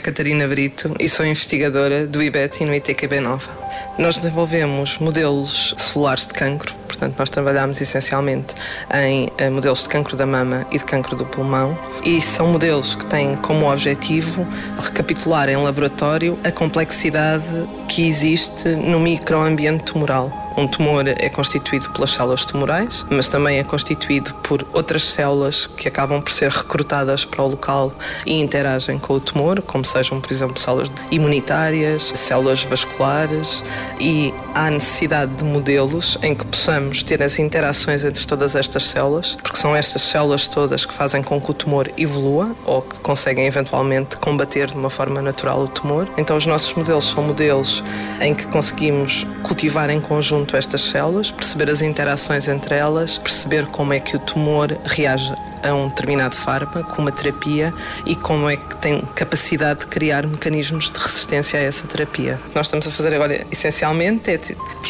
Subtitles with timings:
[0.00, 3.48] Catarina Brito e sou investigadora do IBET e no ITQB Nova.
[3.96, 8.54] Nós desenvolvemos modelos solares de cancro, portanto, nós trabalhamos essencialmente
[8.92, 12.96] em eh, modelos de cancro da mama e de cancro do pulmão, e são modelos
[12.96, 14.44] que têm como objetivo
[14.80, 20.49] recapitular em laboratório a complexidade que existe no microambiente tumoral.
[20.56, 25.88] Um tumor é constituído pelas células tumorais, mas também é constituído por outras células que
[25.88, 27.92] acabam por ser recrutadas para o local
[28.26, 33.62] e interagem com o tumor, como sejam, por exemplo, células imunitárias, células vasculares,
[33.98, 39.36] e há necessidade de modelos em que possamos ter as interações entre todas estas células,
[39.42, 43.46] porque são estas células todas que fazem com que o tumor evolua ou que conseguem
[43.46, 46.08] eventualmente combater de uma forma natural o tumor.
[46.18, 47.82] Então, os nossos modelos são modelos
[48.20, 53.18] em que conseguimos cultivar em conjunto junto a estas células, perceber as interações entre elas,
[53.18, 57.74] perceber como é que o tumor reage a um determinado fármaco, uma terapia
[58.06, 62.40] e como é que tem capacidade de criar mecanismos de resistência a essa terapia.
[62.46, 64.38] O que nós estamos a fazer agora, essencialmente, é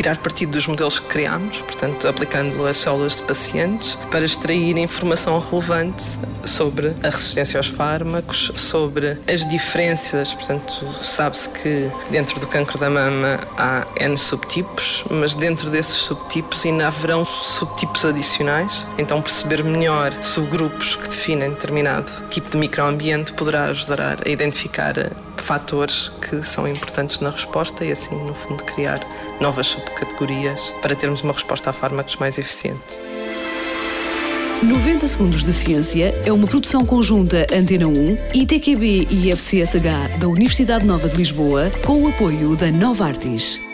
[0.00, 5.38] tirar partido dos modelos que criamos, portanto, aplicando as células de pacientes, para extrair informação
[5.38, 6.02] relevante
[6.46, 10.32] sobre a resistência aos fármacos, sobre as diferenças.
[10.32, 16.64] Portanto, sabe-se que dentro do cancro da mama há N subtipos, mas dentro desses subtipos
[16.64, 18.86] ainda haverão subtipos adicionais.
[18.96, 24.94] Então, perceber melhor subgrupos grupos que definem determinado tipo de microambiente poderá ajudar a identificar
[25.36, 29.00] fatores que são importantes na resposta e assim, no fundo, criar
[29.40, 32.98] novas subcategorias para termos uma resposta a fármacos mais eficiente.
[34.62, 40.84] 90 Segundos de Ciência é uma produção conjunta Antena 1, ITQB e FCSH da Universidade
[40.84, 43.69] Nova de Lisboa, com o apoio da Nova Artis.